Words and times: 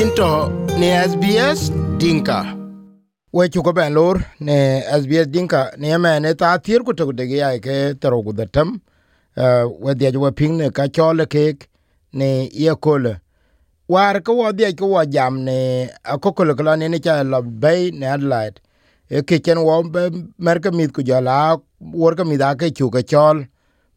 into 0.00 0.48
ne 0.78 0.88
SBS 1.10 1.60
Dinka. 1.98 2.38
We 3.32 3.48
chuko 3.48 3.72
ben 3.74 3.94
lor 3.94 4.24
ne 4.40 4.82
SBS 5.00 5.26
Dinka 5.26 5.72
ne 5.76 5.96
me 5.98 6.20
ne 6.20 6.34
ta 6.34 6.56
tier 6.58 6.80
ku 6.86 6.92
to 6.92 7.10
de 7.12 7.24
ya 7.24 7.58
ke 7.58 7.98
tero 8.00 8.22
ku 8.22 8.32
datam. 8.32 8.80
Uh, 9.36 9.66
we 9.80 9.94
dia 9.94 10.12
jo 10.12 10.30
ping 10.30 10.56
ne 10.56 10.70
ka 10.70 10.86
chole 10.86 11.26
ke 11.26 11.66
ne 12.12 12.48
ye 12.52 12.70
kole. 12.76 13.20
War 13.88 14.20
ko 14.20 14.34
wo 14.34 14.52
dia 14.52 14.72
ko 14.72 14.86
wo 14.86 15.04
jam 15.04 15.44
ne 15.44 15.88
akokole 16.04 16.56
kala 16.56 16.76
ne 16.76 16.86
ne 16.88 16.98
cha 17.00 17.22
lo 17.22 17.42
bay 17.42 17.90
ne 17.90 18.06
Adelaide. 18.06 18.60
E 19.10 19.22
ke 19.22 19.42
chen 19.44 19.58
wo 19.58 19.82
mer 20.38 20.60
ka 20.60 20.70
mit 20.70 20.92
ku 20.92 21.02
jala 21.02 21.58
wor 21.80 22.14
ka 22.14 22.22
mit 22.22 22.40
ake 22.40 22.70
chu 22.70 22.88
ka 22.88 23.02
chol. 23.02 23.48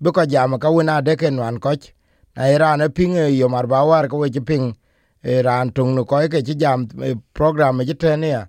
Bu 0.01 0.11
ka 0.11 0.25
jam 0.25 0.57
ka 0.57 0.71
wina 0.71 1.01
de 1.03 1.15
ke 1.15 1.29
nwan 1.29 1.59
koch. 1.59 1.93
Na 2.35 2.49
irane 2.49 2.89
ping 2.89 3.17
e 3.17 3.29
yo 3.37 3.47
mar 3.49 3.67
ba 3.67 3.85
war 3.85 4.07
ko 4.07 4.17
we 4.17 4.31
ping 4.31 4.71
e 4.71 4.80
ran 5.23 5.71
tung 5.71 5.95
no 5.95 6.05
koy 6.05 6.27
ke 6.27 6.41
jam 6.43 6.87
eh, 7.03 7.15
program 7.33 7.81
ji 7.85 7.93
tenia 7.93 8.47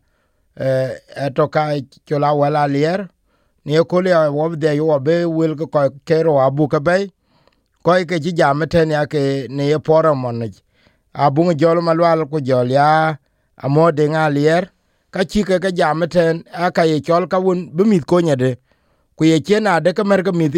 e 0.57 1.31
to 1.35 1.49
ka 1.49 1.75
chola 2.07 2.35
wala 2.35 2.67
lier. 2.69 3.09
Ni 3.65 3.79
ko 3.85 4.01
le 4.01 4.11
wo 4.31 4.55
de 4.57 4.75
yo 4.77 4.99
be 5.01 5.25
wil 5.25 5.55
ko 5.57 5.67
ke 6.05 6.23
ro 6.25 6.39
abu 6.41 6.69
ka 6.69 6.81
be 6.81 7.11
koy 7.85 8.05
ke 8.05 8.19
jam 8.21 8.61
tenia 8.67 9.07
ke 9.07 9.47
ne 9.51 9.79
poro 9.79 10.15
mon 10.15 10.51
abu 11.15 11.55
jol 11.55 11.81
malwal 11.81 12.27
ku 12.31 12.41
jol 12.41 12.71
ya 12.71 13.17
amo 13.57 13.93
de 13.93 14.09
nga 14.09 14.29
lier. 14.31 14.71
Ka 15.11 15.25
ci 15.25 15.45
ke 15.45 15.61
jam 15.77 16.05
ten 16.09 16.43
aka 16.53 16.85
ye 16.85 17.01
chol 17.01 17.29
ka 17.29 17.39
won 17.39 17.69
be 17.77 17.85
mit 17.85 18.07
ko 18.07 18.21
nyade 18.21 18.57
ku 19.17 19.25
ye 19.25 19.41
chena 19.41 19.81
de 19.81 19.93
ka 19.93 20.05
mer 20.05 20.23
ka 20.23 20.33
mit 20.33 20.57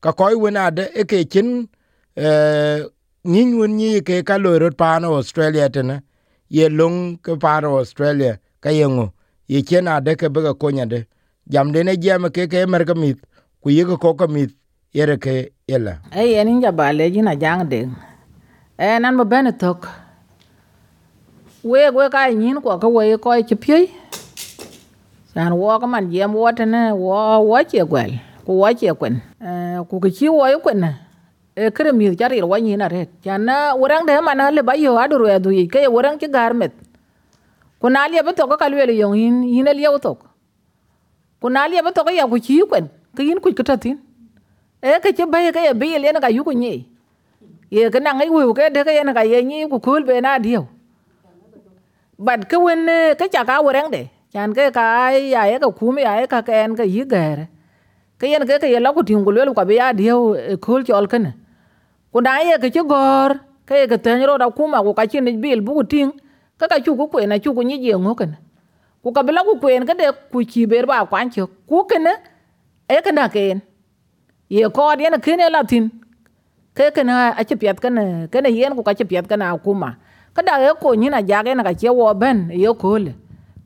ka 0.00 0.12
koy 0.12 0.34
wona 0.34 0.70
de 0.70 0.84
e 0.94 1.04
ke 1.04 1.24
chin 1.24 1.68
eh 2.16 2.84
nin 3.24 3.58
won 3.58 3.76
ni 3.76 4.00
ke 4.00 4.22
ka 4.24 4.36
lo 4.36 4.58
rot 4.58 4.76
pa 4.76 4.98
australia 5.02 5.68
tene. 5.68 6.02
Ye 6.48 6.68
long 6.68 7.18
ke 7.18 7.36
pano 7.38 7.78
australia 7.78 8.38
ka 8.60 8.70
yengo 8.70 9.12
ye 9.48 9.62
chena 9.62 10.00
de 10.00 10.16
ke 10.16 10.32
be 10.32 10.40
ko 10.40 10.70
nyade 10.70 11.06
jam 11.48 11.72
de 11.72 11.84
ne 11.84 11.96
jam 11.96 12.24
ke 12.30 12.48
ke 12.48 12.66
mer 12.66 12.84
mit. 12.96 13.18
Ku 13.62 13.70
ye 13.70 13.84
ko 13.84 13.96
ko 13.96 14.26
mit 14.26 14.50
yere 14.92 15.18
ke 15.18 15.52
yela 15.68 16.00
ye 16.16 16.38
en 16.40 16.48
inja 16.48 16.72
bale 16.74 17.10
ji 17.10 17.20
na 17.20 17.34
jang 17.34 17.68
de. 17.68 17.88
E 18.78 18.98
nan 18.98 19.16
mo 19.16 19.24
bene 19.24 19.52
tok. 19.52 19.88
We 21.62 21.90
we 21.90 22.08
ka 22.08 22.30
nyin 22.30 22.62
ko 22.62 22.78
ko 22.78 22.88
we 22.88 23.16
ko 23.18 23.42
ti 23.42 23.54
pye. 23.54 23.90
San 25.34 25.52
wo 25.52 25.78
ko 25.78 25.86
man 25.86 26.10
jem 26.10 26.32
wo 26.32 26.50
tene 26.52 26.96
wo 26.96 27.40
wo 27.44 27.60
che 27.64 27.84
gwel 27.84 28.16
ku 28.46 28.52
wo 28.56 28.72
che 28.72 28.88
kwen. 28.94 29.20
Eh, 29.42 29.84
ku 29.90 30.00
ki 30.00 30.28
wo 30.28 30.46
yo 30.48 30.60
kwen 30.60 30.80
kere 31.76 31.92
mi 31.92 32.14
jari 32.16 32.38
ir 32.38 32.46
nyin 32.62 32.78
na 32.78 32.88
ret 32.88 33.08
chan 33.24 33.44
na 33.44 33.74
de 34.06 34.20
mana 34.20 34.50
le 34.50 34.62
ba 34.62 34.74
yo 34.76 34.96
adu 34.96 35.18
re 35.18 35.38
du 35.38 35.50
ke 35.68 35.86
worang 35.88 36.18
chi 36.18 36.28
garmet. 36.28 36.72
Ku 37.80 37.88
na 37.88 38.08
le 38.08 38.22
ba 38.22 38.32
to 38.32 38.46
ka 38.46 38.68
lwe 38.68 38.86
le 38.86 38.94
yong 38.98 39.14
yin 39.14 39.42
yin 39.42 39.64
le 39.64 39.82
yo 39.82 39.98
tok 39.98 40.18
ku 41.40 41.48
na 41.48 41.66
le 41.70 41.82
ba 41.82 41.90
to 41.94 42.02
ka 42.02 42.10
ya 42.10 42.26
ku 42.26 42.38
chi 42.38 42.58
kwen 42.66 42.90
ke 43.16 43.22
yin 43.22 43.38
ku 43.40 43.54
ketatin 43.54 43.98
e 44.82 44.98
ke 45.02 45.14
che 45.14 45.24
ba 45.26 45.38
ke 45.54 45.60
ye 45.62 45.72
bi 45.74 45.98
le 45.98 46.10
na 46.12 46.20
ka 46.20 46.28
yu 46.28 46.42
ku 46.42 46.52
nyi 46.52 46.86
ye 47.70 47.90
ke 47.90 47.98
na 48.02 48.10
ngai 48.18 48.30
wu 48.34 48.52
ke 48.58 48.70
de 48.74 48.82
ke 48.82 48.92
ye 48.98 49.02
na 49.06 49.14
ka 49.14 49.22
ye 49.22 49.42
nyi 49.42 49.70
ku 49.70 49.78
kul 49.78 50.02
be 50.02 50.20
na 50.20 50.38
dio 50.38 50.66
bad 52.18 52.50
ke 52.50 52.58
wen, 52.58 52.82
ke 53.14 53.30
cha 53.30 53.46
ka 53.46 53.62
worang 53.62 53.90
de 53.94 54.10
chan 54.34 54.50
ke 54.50 54.74
ka 54.74 55.14
ya 55.14 55.46
ye 55.46 55.58
ka 55.62 55.70
kum 55.70 55.98
ya 56.02 56.18
ye 56.18 56.26
ka 56.26 56.42
ken 56.42 56.74
ke 56.74 56.82
yi 56.82 57.06
gere 57.06 57.46
ke 58.18 58.26
yen 58.26 58.42
ke 58.42 58.58
ke 58.58 58.66
ye 58.74 58.82
la 58.82 58.90
ku 58.90 59.06
tin 59.06 59.22
ku 59.22 59.30
le 59.30 59.46
ku 59.46 59.64
be 59.70 59.78
ya 59.78 59.92
dio 59.94 60.34
kul 60.58 60.82
chol 60.82 61.06
ne? 61.22 61.32
Ku 62.18 62.22
da 62.26 62.34
ye 62.42 62.58
ke 62.58 62.68
che 62.74 62.82
gor 62.82 63.30
ke 63.62 63.74
ye 63.78 63.86
ke 63.86 63.96
ten 64.04 64.18
ro 64.26 64.34
da 64.42 64.50
kuma 64.50 64.82
ku 64.82 64.90
ka 64.98 65.06
chin 65.06 65.22
bil 65.42 65.60
bu 65.66 65.86
ting 65.86 66.10
ka 66.58 66.66
ka 66.66 66.78
chu 66.84 66.98
ku 66.98 67.06
ku 67.12 67.22
na 67.30 67.38
chu 67.38 67.54
ku 67.54 67.62
ni 67.62 67.78
je 67.78 67.94
ngo 67.94 68.12
ken 68.18 68.34
ku 69.02 69.14
ka 69.16 69.22
bila 69.22 69.46
ku 69.46 69.54
ku 69.62 69.70
en 69.70 69.86
ke 69.86 69.94
de 70.00 70.10
ku 70.32 70.42
chi 70.50 70.66
ber 70.66 70.82
ba 70.90 71.06
kwan 71.10 71.30
cho 71.30 71.46
ku 71.68 71.86
ken 71.90 72.10
e 72.94 72.96
ke 73.06 73.10
na 73.18 73.30
ken 73.34 73.62
ye 74.50 74.66
ko 74.76 74.82
de 74.98 75.06
na 75.14 75.18
ken 75.26 75.38
la 75.54 75.62
tin 75.70 75.84
ke 76.74 76.90
ke 76.96 77.06
na 77.06 77.14
a 77.40 77.42
chi 77.48 77.54
piat 77.54 77.78
ken 77.84 77.94
ken 78.32 78.42
ne 78.42 78.50
yen 78.58 78.74
ku 78.74 78.82
ka 78.88 78.92
chi 78.98 79.04
piat 79.10 79.30
ken 79.30 79.46
a 79.46 79.54
kuma 79.64 79.90
ka 80.34 80.42
da 80.48 80.58
ye 80.64 80.74
ko 80.82 80.98
ni 80.98 81.06
na 81.14 81.22
ja 81.30 81.38
ke 81.46 81.54
na 81.54 81.62
ka 81.68 81.72
che 81.80 81.88
wo 81.98 82.10
ben 82.22 82.50
ye 82.64 82.70
ko 82.82 82.98
le 83.04 83.14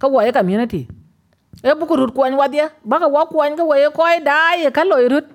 ka 0.00 0.12
wo 0.12 0.20
ye 0.26 0.30
community 0.38 0.82
e 1.64 1.70
bu 1.78 1.88
ku 1.88 1.96
rut 2.00 2.12
kwan 2.16 2.36
wa 2.40 2.46
dia 2.52 2.68
ba 2.84 3.00
ka 3.00 3.08
wa 3.16 3.24
kwan 3.32 3.56
ka 3.56 3.64
wo 3.64 3.74
ye 3.84 3.88
ko 3.96 4.04
da 4.28 4.36
ye 4.60 4.68
ka 4.76 4.84
lo 4.90 5.00
rut 5.12 5.26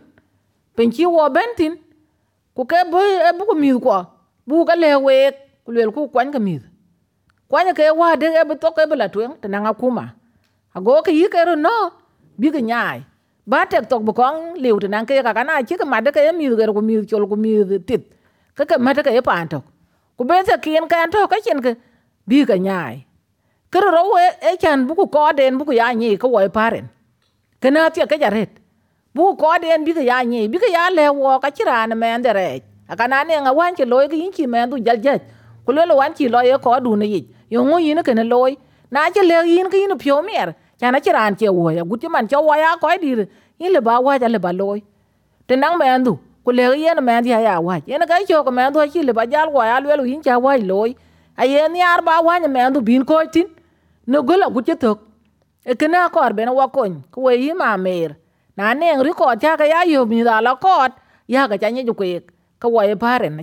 pen 0.77 0.87
chi 0.93 1.03
wo 1.17 1.25
ben 1.33 1.49
tin 1.57 1.73
ku 2.57 2.65
ke 2.71 2.79
bu 2.91 2.97
e 3.29 3.31
bu 3.37 3.43
ku 3.49 3.55
mi 3.63 3.69
ko 3.85 3.97
bu 4.49 4.65
ka 4.69 4.75
le 4.83 4.91
week 5.07 5.35
ku 5.65 5.69
luel 5.75 5.89
ku 5.95 6.01
kuany 6.13 6.33
ka 6.35 6.39
mi 6.41 6.57
kwanya 7.49 7.73
ke 7.77 7.85
wa 7.99 8.09
de 8.21 8.27
e 8.41 8.43
bu 8.49 8.53
to 8.61 8.69
ke 8.77 8.83
bla 8.89 9.07
tuen 9.13 9.31
te 9.41 9.47
na 9.47 9.73
kuma 9.81 10.05
ago 10.75 11.01
ke 11.05 11.11
yi 11.19 11.27
ke 11.33 11.39
ro 11.47 11.55
no 11.55 11.77
bi 12.39 12.49
ke 12.55 12.61
nyai 12.69 12.99
ba 13.51 13.59
tek 13.71 13.87
tok 13.91 14.01
bu 14.07 14.11
kong 14.19 14.37
liu 14.63 14.79
te 14.83 14.87
nan 14.93 15.05
ke 15.09 15.21
ka 15.27 15.31
kana 15.37 15.61
chi 15.67 15.77
ke 15.81 15.85
ma 15.91 16.01
de 16.05 16.11
ke 16.15 16.21
mi 16.39 16.49
ge 16.59 16.65
ko 16.77 16.81
mi 16.89 16.95
chol 17.09 17.23
ko 17.31 17.35
mi 17.43 17.51
tit 17.87 18.01
ke 18.57 18.63
ke 18.69 18.75
ma 18.85 18.93
de 18.97 19.01
ke 19.05 19.21
pa 19.29 19.37
tok 19.53 19.63
ku 20.17 20.23
be 20.29 20.35
se 20.47 20.55
kien 20.65 20.85
kan 20.91 21.11
to 21.13 21.21
ka 21.31 21.37
chen 21.45 21.59
ke 21.65 21.71
bi 22.29 22.43
ke 22.49 22.55
nyai 22.67 22.95
ke 23.71 23.79
ro 23.79 24.03
e 24.49 24.51
chan 24.63 24.87
bu 24.87 24.93
ku 24.99 25.05
ko 25.15 25.31
den 25.39 25.57
bu 25.57 25.63
ku 25.69 25.73
ya 25.81 25.87
nyi 26.01 26.17
ko 26.21 26.27
wo 26.35 26.41
paren 26.57 26.85
ke 27.61 27.69
na 27.75 27.89
ti 27.93 28.01
ke 28.11 28.17
jaret 28.23 28.49
bu 29.15 29.35
ko 29.37 29.51
den 29.61 29.85
bi 29.85 29.93
ke 29.93 30.03
ya 30.05 30.23
ni 30.23 30.47
bi 30.47 30.57
ke 30.59 30.69
ya 30.71 30.89
le 30.97 31.09
wo 31.09 31.39
ka 31.39 31.49
chira 31.51 31.87
na 31.87 31.95
men 31.95 32.21
de 32.21 32.31
re 32.33 32.61
akana 32.89 33.23
ne 33.27 33.35
nga 33.43 33.51
wan 33.53 33.75
chi 33.77 33.85
loy 33.85 34.07
ke 34.07 34.15
yin 34.21 34.31
chi 34.31 34.45
men 34.47 34.69
du 34.69 34.77
jal 34.79 34.97
jal 35.05 35.19
ku 35.65 35.71
le 35.71 35.83
wan 35.99 36.13
chi 36.17 36.27
loy 36.33 36.51
ko 36.65 36.79
du 36.85 36.95
ne 36.95 37.05
yi 37.13 37.21
yo 37.49 37.63
ngu 37.63 37.77
yin 37.87 38.01
ke 38.07 38.13
ne 38.19 38.23
loy 38.33 38.53
na 38.91 39.09
che 39.15 39.21
le 39.29 39.35
yin 39.55 39.69
ke 39.69 39.77
yin 39.83 39.97
pyo 40.03 40.21
mer 40.29 40.47
cha 40.79 40.91
na 40.91 40.99
chira 40.99 41.19
an 41.27 41.35
che 41.39 41.47
wo 41.49 41.69
ya 41.77 41.83
guti 41.89 42.07
man 42.13 42.27
cho 42.27 42.41
wa 42.49 42.55
ya 42.63 42.75
ko 42.81 42.87
di 43.01 43.09
yin 43.59 43.71
le 43.75 43.81
ba 43.81 43.99
wa 44.05 44.17
ja 44.21 44.27
le 44.27 44.39
ba 44.39 44.51
loy 44.61 44.79
te 45.47 45.55
nang 45.55 45.77
men 45.81 46.03
du 46.03 46.13
ku 46.45 46.51
le 46.51 46.63
yen 46.83 46.99
men 47.07 47.23
dia 47.23 47.39
ya 47.47 47.59
wa 47.59 47.75
yen 47.87 48.01
ga 48.09 48.17
cho 48.29 48.43
ko 48.43 48.51
men 48.51 48.73
du 48.73 48.79
chi 48.93 49.01
le 49.07 49.13
ba 49.13 49.25
jal 49.33 49.49
wa 49.55 49.65
ya 49.69 49.79
le 49.79 49.95
lu 49.99 50.05
yin 50.11 50.21
cha 50.21 50.37
wa 50.45 50.55
loy 50.71 50.95
a 51.41 51.45
yen 51.45 51.75
yar 51.75 52.01
ba 52.07 52.21
wa 52.27 52.39
ne 52.39 52.47
men 52.47 52.73
du 52.73 52.81
bin 52.81 53.03
ko 53.05 53.15
tin 53.33 53.47
no 54.07 54.21
gola 54.23 54.47
gut 54.53 54.65
che 54.65 54.75
tok 54.75 54.99
e 55.65 55.75
ke 55.79 55.87
na 55.87 56.09
ko 56.09 56.19
arbe 56.27 56.41
na 56.45 56.51
wa 56.59 56.67
kon 56.75 57.03
ku 57.11 57.21
we 57.25 57.35
yi 57.43 57.53
ma 57.53 57.75
mer 57.77 58.09
na 58.57 58.73
ri 58.73 59.11
ko 59.13 59.35
cha 59.41 59.55
ga 59.55 59.65
ya 59.65 59.83
yo 59.93 60.05
mi 60.05 60.23
da 60.23 60.41
la 60.41 60.57
ya 61.27 61.47
ga 61.47 61.57
cha 61.57 61.69
nye 61.69 61.83
ju 61.83 61.93
ka 62.59 62.67
wo 62.67 62.81
ye 62.81 62.95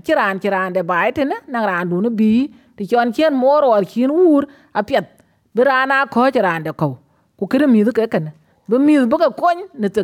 ci 0.04 0.12
ran 0.14 0.40
ci 0.40 0.48
ran 0.50 0.72
de 0.72 0.82
bai 0.82 1.12
te 1.12 1.24
ne 1.24 1.36
na 1.46 1.64
ran 1.66 1.88
bi. 2.20 2.50
Ti 2.76 2.86
chon 2.86 3.12
chen 3.12 3.32
mor 3.34 3.62
or 3.64 3.84
chin 3.84 4.10
wur 4.10 4.42
a 4.74 4.82
piet 4.82 5.06
bi 5.54 5.62
rana 5.62 6.06
ko 6.10 6.30
ci 6.30 6.40
ran 6.40 6.62
de 6.64 6.72
ko 6.72 6.98
ku 7.38 7.46
kire 7.46 7.66
mi 7.68 7.84
ke 7.84 8.10
ken 8.10 8.32
bi 8.68 8.78
mi 8.78 8.98
bu 9.06 9.16
ka 9.16 9.30
kon 9.30 9.58
ne 9.74 9.88
te 9.88 10.02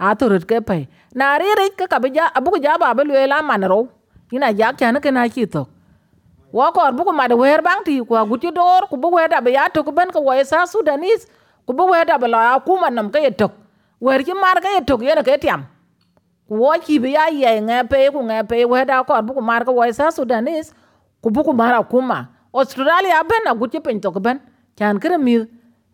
a 0.00 0.14
to 0.14 0.26
ke 0.50 0.60
pe 0.68 0.88
na 1.14 1.36
ri 1.36 1.68
ka 1.76 1.98
bi 2.00 2.08
ja 2.16 2.30
abu 2.34 2.56
ja 2.64 2.78
ba 2.78 2.94
be 2.94 3.04
le 3.04 3.26
la 3.26 3.42
man 3.42 3.62
ro 3.72 3.88
ina 4.32 4.48
ja 4.58 4.72
kya 4.72 4.92
ne 4.94 5.00
ke 5.00 5.10
na 5.12 5.28
wo 6.52 6.64
kor 6.72 6.92
bu 6.92 7.04
ku 7.04 7.12
wer 7.42 7.60
bang 7.62 7.80
ti. 7.84 8.00
Ku 8.00 8.14
gu 8.28 8.36
ti 8.42 8.50
dor 8.50 8.82
ku 8.90 8.96
bu 8.96 9.08
wer 9.16 9.28
da 9.28 9.38
ya 9.50 9.68
to 9.68 9.82
ben 9.92 10.08
ko 10.10 10.20
wo 10.20 10.32
sa 10.44 10.64
sudanis 10.64 11.28
ku 11.66 11.72
bu 11.72 11.84
wer 11.92 12.04
da 12.04 12.16
be 12.18 12.28
la 12.28 12.58
ku 12.60 12.72
man 12.80 12.94
nam 12.94 13.10
ye 13.14 13.30
tok 13.30 13.61
wer 14.02 14.20
ki 14.26 14.34
mar 14.34 14.58
ke 14.58 14.82
tok 14.90 15.02
yene 15.06 15.22
ke 15.22 15.38
tiam 15.38 15.62
wo 16.50 16.74
ki 16.84 16.98
bi 16.98 17.14
ya 17.14 17.26
ye 17.30 17.60
nge 17.62 17.78
pe 17.90 18.10
ku 18.14 18.22
nge 18.28 18.38
pe 18.50 18.64
we 18.72 18.84
da 18.84 19.02
ko 19.06 19.22
bu 19.22 19.34
ku 19.38 19.42
mar 19.50 19.62
ko 19.64 19.72
sa 19.92 20.10
sudanis 20.10 20.74
ku 21.22 21.30
bu 21.30 21.44
ku 21.46 21.52
mar 21.54 21.72
akuma 21.78 22.18
australia 22.52 23.22
ben 23.30 23.42
na 23.44 23.54
guti 23.54 23.78
pen. 23.80 24.00
Tok 24.00 24.18
ben 24.20 24.40
chan 24.76 24.98
kre 24.98 25.18
mi 25.26 25.36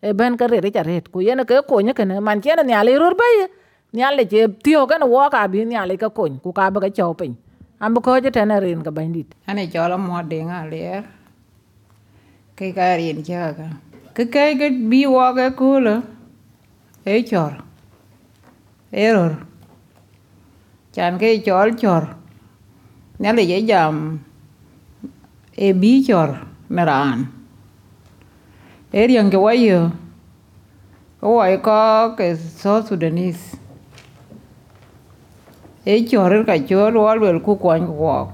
e 0.00 0.12
ben 0.12 0.36
ka 0.40 0.46
re 0.46 0.70
cha 0.70 0.82
ret 0.88 1.12
ku 1.12 1.20
yene 1.20 1.44
ke 1.44 1.60
ko 1.68 1.80
nye 1.80 1.92
kene 1.92 2.20
man 2.20 2.40
chen 2.40 2.64
ne 2.66 2.72
ale 2.80 2.96
rur 2.96 3.14
bay 3.20 3.34
ye 3.40 3.46
ne 3.92 4.02
ale 4.02 4.24
je 4.24 4.48
tio 4.64 4.86
ka 4.86 4.96
no 4.98 5.06
wo 5.12 5.28
ka 5.28 5.46
bi 5.52 5.64
ne 5.64 5.76
ale 5.76 5.96
ka 6.00 6.08
ko 6.08 6.24
ku 6.42 6.52
ka 6.52 6.70
ba 6.70 6.80
ka 6.80 6.88
cho 6.88 7.12
pen 7.12 7.36
am 7.78 7.94
ko 8.00 8.18
je 8.24 8.30
tene 8.30 8.56
rin 8.64 8.82
ka 8.82 8.90
ben 8.90 9.12
dit 9.12 9.28
ane 9.46 9.68
chola 9.68 10.00
mo 10.00 10.22
de 10.22 10.40
nga 10.48 10.64
le 10.72 11.04
ke 12.56 12.72
ka 12.72 12.96
rin 12.96 13.22
cha 13.22 13.52
ka? 13.52 13.68
Ke 14.16 14.24
ke 14.32 14.66
bi 14.90 15.06
wo 15.06 15.28
ke 15.36 15.52
lo 15.86 15.96
e 17.04 17.22
chor 17.22 17.67
error. 18.92 19.46
Chan 20.92 21.18
ke 21.18 21.44
chol 21.44 21.78
chor 21.80 22.16
ne 23.20 23.32
le 23.32 23.42
ye 23.42 23.66
jam 23.66 24.24
e 25.56 25.72
bi 25.72 26.02
chor 26.06 26.46
meran 26.70 27.26
e 28.92 29.06
riang 29.06 29.30
ke 29.30 29.38
wa 29.44 29.52
yo 29.52 29.92
ko 31.20 31.36
wa 31.36 31.46
ko 31.68 32.14
ke 32.18 32.34
so 32.34 32.80
sudanis 32.82 33.38
e 35.84 36.02
chor 36.10 36.44
ka 36.50 36.58
chor 36.68 36.92
wal 36.94 37.20
wel 37.20 37.40
ku 37.40 37.56
kwan 37.56 37.86
ko 37.86 38.32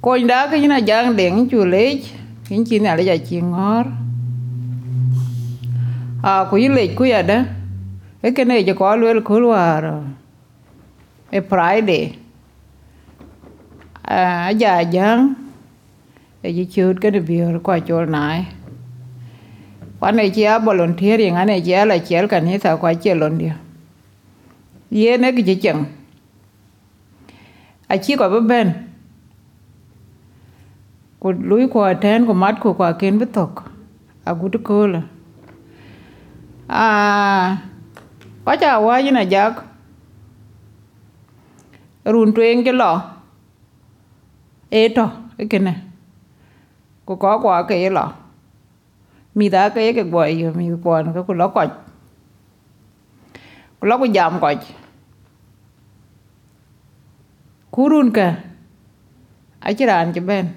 Kony 0.00 0.26
da 0.26 0.48
ke 0.48 0.56
na 0.66 0.80
jang 0.80 1.14
deng 1.14 1.44
chu 1.50 1.64
lấy, 1.64 2.02
kin 2.48 2.64
chi 2.64 2.78
na 2.78 2.94
le 2.96 3.04
ja 3.04 3.16
chi 3.16 3.40
ngor 3.40 3.84
a 6.24 6.46
ku 6.48 6.56
ile 6.56 6.94
ku 6.96 7.04
ya 7.04 7.20
da 7.22 7.59
e 8.22 8.32
ke 8.32 8.44
ne 8.44 8.62
je 8.64 8.74
ko 8.74 8.96
lwel 8.96 9.22
ku 9.22 9.40
war 9.48 9.84
e 11.32 11.40
friday. 11.40 12.18
A 14.04 14.52
ja 14.52 14.82
jang 14.84 15.36
e 16.42 16.52
ji 16.52 16.66
chut 16.66 17.00
ke 17.00 17.10
de 17.12 17.20
bior 17.20 17.62
kwa 17.62 17.80
chol 17.80 18.08
nai 18.08 18.46
kwan 19.98 20.18
e 20.18 20.30
chia 20.30 20.58
volunteering 20.58 21.36
ane 21.36 21.62
chia 21.62 21.84
la 21.84 21.98
chiel 21.98 22.28
kanisa 22.28 22.76
kwa 22.76 22.94
chelon 22.94 23.38
dia 23.38 23.56
ye 24.90 25.16
ne 25.16 25.32
ki 25.32 25.56
cheng 25.62 25.86
a 27.88 27.98
chi 27.98 28.16
ko 28.16 28.40
ben. 28.40 28.86
Ku 31.20 31.32
lui 31.32 31.68
ko 31.68 31.84
ten 32.00 32.24
ko 32.26 32.32
mat 32.32 32.60
ko 32.60 32.72
kwa 32.74 32.96
ken 32.96 33.18
bitok 33.20 33.62
a 34.24 34.34
gut 34.34 34.54
ko 34.64 34.86
la 34.88 35.02
a 36.68 37.58
có 38.50 38.56
cha 38.56 38.80
wa 38.80 39.00
như 39.00 39.10
là 39.10 39.22
run 42.04 42.32
tuen 42.32 42.64
cái 42.64 42.74
lọ 42.74 43.10
Eto 44.70 45.06
to 45.06 45.12
cái 45.38 45.46
cái 45.50 45.60
này 45.60 45.76
cô 47.06 47.16
có 47.16 47.38
quả 47.38 47.62
cái 47.62 47.90
lọ 47.90 48.12
mi 49.34 49.48
đã 49.48 49.68
cái 49.68 49.92
cái 49.92 50.04
mi 50.04 50.68
kwa 50.82 51.14
nó 51.14 51.22
có 51.22 51.34
lọ 51.34 51.48
quậy 51.48 51.68
lọ 53.80 53.98
có 53.98 54.06
giảm 54.14 54.40
quậy 54.40 54.56
cú 57.70 57.88
run 57.88 58.10
cả 58.10 58.36
ai 59.60 59.74
chỉ 59.74 59.84
làm 59.84 60.12
cho 60.12 60.22
bên. 60.22 60.48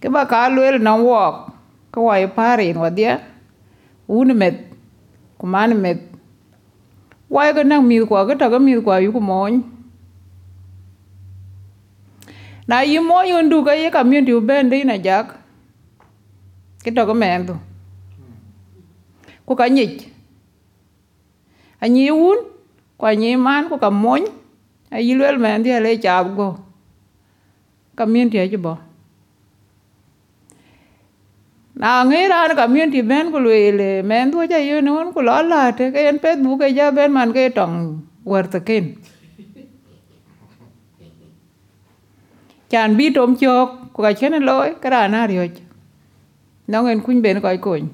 Cái 0.00 0.10
bà 0.10 0.24
cá 0.24 0.48
lưới 0.48 0.72
là 0.72 0.78
nó 0.78 0.98
walk 0.98 1.46
cái 1.92 2.26
phá 2.26 2.56
dia 2.96 3.18
uống 4.06 4.28
mệt 5.34 5.38
kumani 5.38 5.74
met 5.74 5.98
wai 7.28 7.52
ka 7.54 7.62
nang 7.62 7.88
mi 7.88 8.00
kwa, 8.06 8.26
ka 8.26 8.34
ta 8.34 8.50
ka 8.50 8.58
mi 8.58 8.80
kwa 8.80 8.98
yu 9.00 9.12
ko 9.12 9.20
mon 9.20 9.62
na 12.66 12.80
yi 12.80 12.98
mo 12.98 13.22
yu 13.22 13.42
ndu 13.42 13.64
ka 13.64 13.72
ye 13.72 13.90
ka 13.90 14.04
mi 14.04 14.20
ndu 14.20 14.40
ben 14.40 14.70
de 14.70 14.84
na 14.84 14.96
jak. 14.96 15.26
Ki 16.84 16.90
to 16.90 17.06
ka 17.06 17.14
men 17.14 17.46
tu 17.46 17.54
ku 19.46 19.54
ka 19.56 19.68
nyich 19.68 20.08
a 21.80 21.86
nyi 21.88 22.10
un 22.10 22.38
kwa 22.98 23.14
nyi 23.14 23.36
man, 23.36 23.68
ku 23.68 23.76
ka 23.78 23.90
mon 23.90 24.22
a 24.90 24.98
yi 25.00 25.14
lwel 25.14 25.38
men 25.38 25.62
dia 25.62 25.80
le 25.80 25.98
cha 25.98 26.22
go. 26.24 26.56
Ka 27.96 28.06
mi 28.06 28.24
ndu 28.24 28.38
ji 28.50 28.56
bo 28.56 28.78
na 31.76 32.04
ngi 32.04 32.28
ran 32.32 32.54
ka 32.56 32.66
ti 32.92 33.02
ben 33.02 33.32
ku 33.32 33.38
le 33.38 33.72
le 33.78 33.90
men 34.02 34.30
tu 34.30 34.46
cha 34.46 34.58
yo 34.58 34.80
non 34.80 35.12
ku 35.14 35.20
lo 35.20 35.42
la 35.50 35.72
te 35.78 35.90
ke 35.94 36.00
en 36.10 36.18
pet 36.18 36.38
bu 36.44 36.56
ke 36.60 36.68
ja 36.76 36.90
ben 36.90 37.10
man 37.12 37.32
ke 37.32 37.50
tong 37.54 37.76
wer 38.24 38.44
te 38.52 38.60
ken 38.68 38.84
chan 42.70 42.96
bi 42.98 43.10
tom 43.16 43.34
chok 43.40 43.68
ku 43.94 44.02
ka 44.06 44.12
chen 44.18 44.38
loy 44.48 44.68
ka 44.82 44.88
ra 44.94 45.00
na 45.14 45.26
rio 45.30 45.44
no 46.68 46.82
ngen 46.82 47.02
kun 47.04 47.22
ben 47.24 47.40
ko 47.44 47.50
kun 47.66 47.90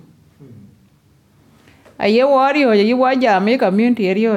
a 2.04 2.06
ye 2.16 2.22
wa 2.34 2.52
rio 2.52 2.72
ye 2.72 2.94
wa 3.02 3.10
ja 3.22 3.40
me 3.46 3.56
ka 3.62 3.70
mien 3.70 3.94
ti 3.94 4.12
rio 4.18 4.36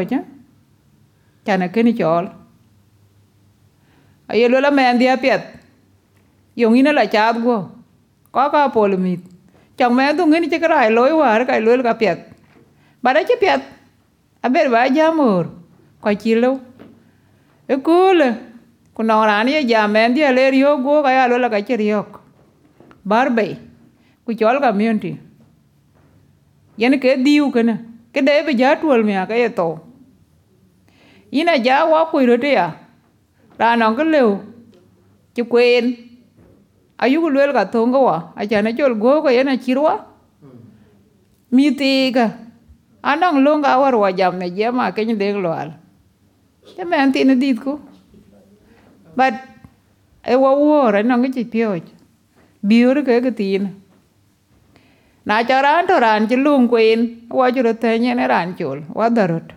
chan 1.46 1.70
ke 1.74 1.84
ni 1.84 1.94
chol 2.00 2.26
a 4.32 4.34
ye 4.40 4.48
lo 4.48 4.58
la 4.66 4.72
men 4.72 4.98
dia 5.02 5.16
pet 5.24 5.42
yong 6.62 6.76
ina 6.80 6.92
la 7.00 7.06
cha 7.16 7.32
go 7.46 7.58
có 8.34 8.50
có 8.50 8.68
polemit 8.68 9.20
chồng 9.78 9.96
mẹ 9.96 10.14
tôi 10.18 10.28
nghĩ 10.28 10.50
cái 10.50 10.60
cái 10.60 10.92
lối 10.92 11.14
qua 11.14 11.44
cái 11.48 11.62
lối 11.62 11.84
cái 11.84 11.94
piệt 11.94 12.18
bà 13.02 13.14
đã 13.14 13.24
chứ 13.24 13.36
piệt 13.42 13.60
à 14.42 14.50
biết 14.50 14.70
bà 14.72 14.86
già 14.86 15.12
mờ. 15.12 15.44
Quay 16.02 16.16
chi 16.16 16.36
lâu? 16.36 16.60
Cái 17.68 17.78
cú 17.78 18.14
là 18.14 18.36
con 18.94 19.08
nào 19.08 19.28
là 19.28 19.44
này 19.44 19.66
giá 19.66 19.88
mẹ 19.88 20.10
đi 20.10 20.22
lấy 20.22 20.52
rượu 20.52 20.78
go 20.78 21.04
cái 21.04 21.30
lối 21.30 21.40
là 21.40 21.50
cái 21.50 21.62
chơi 21.62 21.78
rio 21.78 22.04
bar 23.04 23.34
bay 23.34 23.58
ku 24.26 24.34
là 24.40 24.60
cái 24.60 24.74
miếng 24.74 25.00
thì. 25.00 25.14
Yani 26.78 26.98
cái 26.98 27.24
diu 27.24 27.52
cái 27.52 27.64
nè. 27.64 27.76
Cái 28.14 28.22
đấy 28.22 28.44
bây 28.44 28.56
giờ 28.56 28.76
tuol 28.76 29.04
mẹ 29.04 29.26
cái 29.30 29.50
to 29.50 29.66
là 31.32 31.54
già 31.54 31.82
quá 31.82 32.06
quỳ 32.12 32.26
rồi 32.26 32.38
đấy 32.38 32.56
à. 32.56 32.72
Ra 33.58 33.76
nó 33.76 33.94
cái 33.96 34.06
lều, 34.06 34.42
chụp 35.36 35.48
quên 35.50 35.96
ayuku 37.04 37.28
luel 37.36 37.52
ka 37.58 37.66
thonga 37.74 38.00
wa. 38.08 38.18
Achana 38.40 38.72
chol 38.78 38.94
go 39.00 39.22
ko 39.24 39.30
yana 39.30 39.58
chirwa. 39.58 39.94
Mitiga. 41.52 42.26
Anang 43.04 43.44
longa 43.44 43.78
war 43.78 43.98
wa 43.98 44.10
jam 44.14 44.40
ne 44.40 44.50
jema 44.50 44.96
ke 44.96 45.04
ni 45.06 45.14
deng 45.14 45.44
loal 45.44 45.74
te 46.76 46.86
men 46.86 47.12
tin 47.12 47.38
dit 47.38 47.60
ko 47.60 47.82
but 49.14 49.34
e 50.24 50.36
wa 50.44 50.52
wor 50.56 50.96
anang 50.96 51.28
chi 51.36 51.44
pio 51.44 51.76
biur 52.64 53.04
ke 53.04 53.20
ke 53.26 53.60
na 55.26 55.44
charan 55.44 55.86
to 55.86 56.00
ran 56.00 56.30
chi 56.30 56.36
lung 56.46 56.70
queen 56.70 57.28
wa 57.30 57.52
chu 57.52 57.62
te 57.74 58.00
ne 58.00 58.26
ran 58.26 58.56
chul. 58.56 58.80
Wa 58.96 59.10
darot 59.10 59.52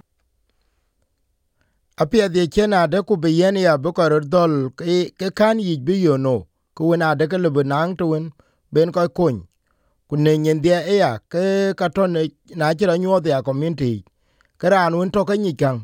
apia 1.97 2.29
de 2.29 2.49
chena 2.49 2.91
de 2.91 3.01
ku 3.05 3.17
be 3.17 3.31
ya 3.31 3.79
bukarot 3.79 4.27
dol 4.29 4.71
ke 4.75 5.31
kan 5.39 5.61
yi 5.61 5.79
biyo 5.79 6.19
no 6.19 6.49
ku 6.77 6.83
wen 6.91 7.03
adeke 7.09 7.37
lebe 7.45 7.63
naŋ 7.73 7.89
tewen 7.99 8.25
ben 8.73 8.89
kɔc 8.97 9.09
kony. 9.19 9.39
Ku 10.09 10.15
ne 10.25 10.33
nyen 10.45 10.59
dia 10.65 10.79
eya 10.93 11.11
e 11.17 11.21
ke 11.33 11.43
ka 11.79 11.87
to 11.95 12.03
ne 12.15 12.21
na 12.59 12.67
chira 12.79 12.95
nyo 12.95 13.01
nyuɔɔth 13.03 13.29
ya 13.33 13.39
community. 13.49 14.05
Karan 14.61 14.95
un 14.95 15.11
to 15.15 15.25
ka 15.29 15.35
ni 15.35 15.53
kan 15.61 15.77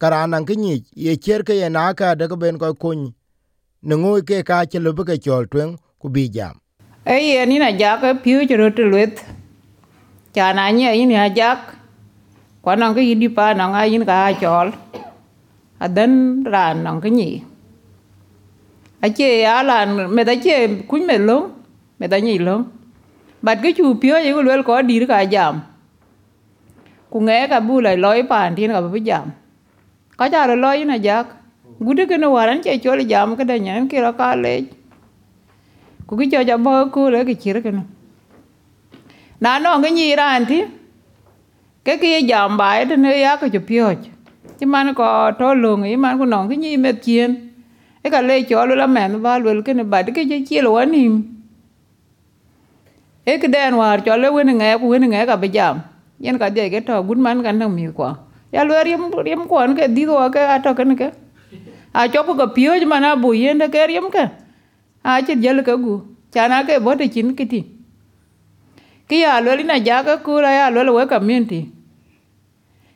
karan 0.00 0.34
an 0.34 0.44
ke 0.48 0.54
nyic 0.64 0.82
ye 1.04 1.12
cher 1.24 1.40
ke 1.48 1.54
ye 1.60 1.68
naake 1.76 2.04
adeke 2.12 2.36
ben 2.42 2.58
kɔc 2.62 2.74
kony. 2.82 3.14
Ne 3.86 3.94
ngo 4.00 4.10
ke 4.28 4.36
kaa 4.48 4.64
ci 4.70 4.78
lebe 4.78 5.02
ke 5.08 5.14
cɔl 5.24 5.44
tueŋ 5.52 5.70
ku 6.00 6.06
bi 6.14 6.28
jam. 6.34 6.54
Eyen 7.06 7.36
ye 7.38 7.46
ni 7.46 7.56
na 7.58 7.70
ja 7.80 7.90
ke 8.02 8.08
piu 8.22 8.38
chu 8.48 8.56
ro 8.60 8.68
luet. 8.92 9.14
Cha 10.34 10.52
na 10.52 10.70
nye 10.70 10.90
yin 10.98 11.10
ya 11.10 11.28
jak. 11.38 11.60
Kwa 12.62 12.76
nang 12.76 12.94
ke 12.94 13.02
yidi 13.02 13.28
paa 13.36 13.54
naŋ 13.58 13.70
ayin 13.80 14.04
kaa 14.10 14.32
cɔl 14.40 14.68
adhen 15.84 16.12
raan 16.52 16.76
naŋ 16.84 16.96
ke 17.02 17.10
nyic 17.10 17.51
ache 19.02 19.44
ala 19.56 19.86
me 20.16 20.24
da 20.24 20.34
che 20.36 20.54
kun 20.88 21.06
me 21.06 21.18
long 21.18 21.50
me 21.98 22.06
da 22.08 22.18
ni 22.18 22.38
long 22.38 22.64
bat 23.42 23.62
ke 23.62 23.74
chu 23.76 23.94
pio 24.02 24.16
ye 24.16 24.32
ko 24.32 24.62
ko 24.62 24.82
dir 24.82 25.06
ka 25.06 25.24
jam 25.24 25.62
ku 27.10 27.20
nge 27.20 27.38
ka 27.52 27.60
bu 27.60 27.80
la 27.80 27.94
loy 28.04 28.22
pan 28.22 28.54
tin 28.54 28.70
ka 28.70 28.80
bu 28.80 28.98
jam 29.08 29.32
ka 30.18 30.28
ja 30.34 30.46
ro 30.46 30.54
loy 30.54 30.84
na 30.84 30.98
jak 31.06 31.26
gude 31.80 32.04
ke 32.08 32.16
no 32.18 32.30
waran 32.30 32.62
che 32.62 32.78
chol 32.78 33.04
jam 33.08 33.36
ka 33.36 33.44
da 33.44 33.58
nyan 33.58 33.88
ke 33.90 34.00
ra 34.06 34.12
ka 34.12 34.34
le 34.44 34.54
ku 36.06 36.16
ki 36.16 36.30
cho 36.32 36.42
ja 36.50 36.56
bo 36.56 36.78
ku 36.94 37.10
le 37.16 37.24
ki 37.24 37.34
chir 37.44 37.60
ke 37.60 37.74
no 37.78 37.84
na 39.40 39.58
no 39.58 39.76
nge 39.78 39.90
ni 39.98 40.08
ran 40.22 40.46
ti 40.46 40.64
ke 41.84 41.98
ki 42.02 42.26
jam 42.32 42.56
bai 42.56 42.84
de 42.84 42.96
ne 42.96 43.20
ya 43.20 43.36
ka 43.36 43.48
chu 43.54 43.60
pio 43.70 43.94
chi 44.58 44.64
man 44.74 44.94
ko 44.94 45.08
to 45.38 45.54
lung 45.62 45.88
i 45.94 45.96
man 46.04 46.18
ku 46.22 46.24
no 46.34 46.46
ki 46.52 46.56
ni 46.66 46.76
me 46.84 46.92
chien 47.06 47.40
e 48.04 48.10
ka 48.10 48.20
le 48.20 48.42
cho 48.48 48.64
lo 48.66 48.74
la 48.74 48.86
men 48.86 49.20
va 49.24 49.38
lo 49.38 49.62
ke 49.62 49.72
ne 49.74 49.84
ba 49.84 50.02
de 50.02 50.12
ke 50.12 50.22
chi 50.48 50.60
lo 50.60 50.76
ani 50.82 51.02
e 53.26 53.38
ke 53.38 53.48
den 53.54 53.76
war 53.80 53.96
cho 54.06 54.16
le 54.16 54.28
wen 54.36 54.50
nge 54.58 54.70
ku 54.80 54.88
wen 54.92 55.04
nge 55.12 55.26
ka 55.30 55.36
be 55.36 55.48
jam 55.56 55.82
yen 56.18 56.38
ka 56.38 56.48
de 56.50 56.68
ke 56.70 56.80
to 56.86 57.02
gun 57.08 57.22
man 57.26 57.42
kan 57.42 57.62
mi 57.74 57.88
kwa 57.98 58.10
ya 58.52 58.64
lo 58.64 58.74
riem 58.88 59.02
riem 59.26 59.42
ko 59.48 59.58
an 59.64 59.76
ke 59.76 59.88
di 59.96 60.04
do 60.04 60.16
ke 60.36 60.42
ato 60.54 60.74
ke 60.78 60.84
ne 60.84 60.94
ke 61.02 61.10
a 61.94 62.08
cho 62.08 62.22
ko 62.22 62.46
pio 62.56 62.78
j 62.80 62.84
mana 62.94 63.16
bu 63.16 63.34
yen 63.42 63.58
de 63.58 63.68
ke 63.74 63.86
riem 63.90 64.10
ke 64.16 64.24
a 65.04 65.20
che 65.26 65.36
jel 65.44 65.62
ke 65.68 65.76
gu 65.84 65.94
chana 66.34 66.62
ke 66.68 66.80
bo 66.84 66.94
de 66.94 67.08
chin 67.14 67.34
ki 67.38 67.46
ti 67.52 67.60
ki 69.08 69.20
ya 69.24 69.40
lo 69.44 69.54
li 69.60 69.64
na 69.70 69.76
ja 69.86 70.02
ka 70.08 70.16
ku 70.26 70.40
ra 70.46 70.50
ya 70.58 70.66
lo 70.74 70.82
lo 70.88 71.06
ka 71.12 71.18
min 71.28 71.46
ti 71.52 71.60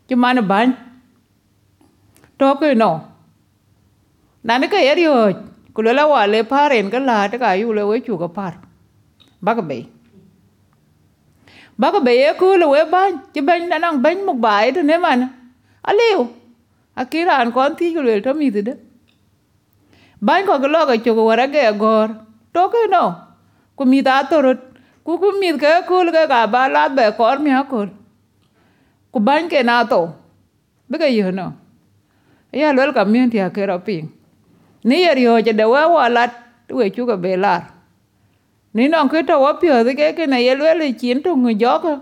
chi 0.08 0.14
man 0.24 0.42
ban 0.50 0.74
to 2.38 2.54
ke 2.60 2.74
no 2.82 2.90
nani 4.46 4.68
ka 4.74 4.78
yer 4.86 4.98
yo 5.06 5.16
kulo 5.74 6.08
wa 6.12 6.22
le 6.32 6.40
paren 6.52 6.90
ka 6.94 6.98
la 7.10 7.18
ta 7.32 7.38
ka 7.44 7.52
yu 7.60 7.72
le 7.78 7.82
we 7.90 8.00
chu 8.06 8.18
ka 8.22 8.28
par 8.38 8.52
ba 9.44 9.54
ka 9.58 9.62
be 9.70 9.78
ba 11.78 11.88
e 12.10 12.32
ku 12.40 12.56
le 12.56 12.66
we 12.72 12.84
ban 12.90 13.20
ti 13.32 13.40
ben 13.40 13.68
na 13.68 13.78
nang 13.78 14.00
muk 14.26 14.40
bai 14.40 14.68
e 14.68 14.72
to 14.72 14.82
ne 14.82 14.96
man. 14.96 15.30
A 15.84 15.92
liu 15.92 16.28
an 16.96 17.52
kon 17.52 17.76
ti 17.76 17.92
ku 17.94 18.00
le 18.00 18.20
to 18.20 18.34
mi 18.34 18.50
de. 18.50 18.74
Ban 20.20 20.46
ko 20.46 20.56
lo 20.56 20.86
ka 20.86 20.96
chu 21.04 21.14
ko 21.14 21.34
ra 21.36 21.46
ke 21.46 21.78
gor. 21.78 22.08
To 22.54 22.68
ke 22.68 22.88
no. 22.90 23.14
Ku 23.76 23.84
mi 23.84 24.00
da 24.02 24.22
to 24.22 24.40
ro 24.40 24.54
ku 25.04 25.18
ku 25.18 25.32
mi 25.40 25.58
ka 25.58 25.82
ku 25.88 26.02
le 26.04 26.12
ka 26.12 26.46
ba 26.46 26.68
la 26.68 26.88
be 26.88 27.12
kor 27.16 27.38
mi 27.38 27.50
ha 27.50 27.62
ku 29.12 29.20
ban 29.20 29.48
ke 29.48 29.62
na 29.62 29.84
to. 29.84 30.00
Be 30.90 30.98
ka 30.98 31.04
yo 31.04 31.30
no. 31.30 31.52
Ya 32.52 32.72
lo 32.72 32.92
ka 32.92 33.04
mi 33.04 33.28
ti 33.28 33.38
a 33.38 33.50
ping 33.78 34.15
ni 34.86 35.02
yer 35.04 35.18
yo 35.18 35.38
che 35.46 35.52
de 35.52 35.64
wa 35.74 35.82
wa 35.94 36.08
lat 36.16 36.32
we 36.78 36.90
chu 36.96 37.06
ka 37.06 37.16
be 37.24 37.36
lar 37.44 37.62
ni 38.74 38.88
non 38.88 39.08
ke 39.08 39.26
to 39.28 39.38
wa 39.44 39.52
pyo 39.60 39.82
de 39.88 39.94
ke 39.98 40.14
ke 40.18 40.26
na 40.32 40.38
ye 40.46 40.54
le 40.54 40.74
le 40.80 40.92
chin 41.00 41.22
to 41.24 41.34
ngu 41.36 41.58
jo 41.62 41.72
ka 41.84 41.94